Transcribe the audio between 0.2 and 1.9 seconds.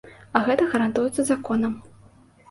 А гэта гарантуецца законам.